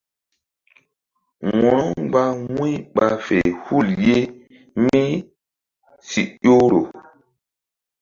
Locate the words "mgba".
2.03-2.23